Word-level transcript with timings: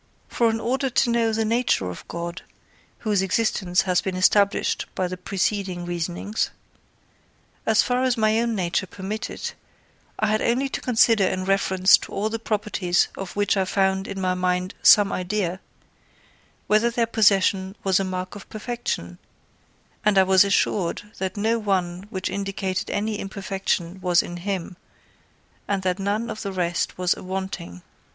For 0.27 0.49
in 0.49 0.59
order 0.59 0.89
to 0.89 1.11
know 1.11 1.31
the 1.31 1.45
nature 1.45 1.87
of 1.87 2.07
God 2.07 2.41
(whose 3.05 3.21
existence 3.21 3.83
has 3.83 4.01
been 4.01 4.15
established 4.15 4.87
by 4.95 5.07
the 5.07 5.15
preceding 5.15 5.85
reasonings), 5.85 6.49
as 7.67 7.83
far 7.83 8.01
as 8.01 8.17
my 8.17 8.39
own 8.39 8.55
nature 8.55 8.87
permitted, 8.87 9.51
I 10.17 10.25
had 10.25 10.41
only 10.41 10.69
to 10.69 10.81
consider 10.81 11.25
in 11.27 11.45
reference 11.45 11.99
to 11.99 12.11
all 12.11 12.31
the 12.31 12.39
properties 12.39 13.09
of 13.15 13.35
which 13.35 13.55
I 13.55 13.63
found 13.65 14.07
in 14.07 14.19
my 14.19 14.33
mind 14.33 14.73
some 14.81 15.11
idea, 15.13 15.59
whether 16.65 16.89
their 16.89 17.05
possession 17.05 17.75
was 17.83 17.99
a 17.99 18.03
mark 18.03 18.33
of 18.33 18.49
perfection; 18.49 19.19
and 20.03 20.17
I 20.17 20.23
was 20.23 20.43
assured 20.43 21.11
that 21.19 21.37
no 21.37 21.59
one 21.59 22.07
which 22.09 22.27
indicated 22.27 22.89
any 22.89 23.19
imperfection 23.19 24.01
was 24.01 24.23
in 24.23 24.37
him, 24.37 24.77
and 25.67 25.83
that 25.83 25.99
none 25.99 26.31
of 26.31 26.41
the 26.41 26.51
rest 26.51 26.97
was 26.97 27.13
awanting. 27.15 27.83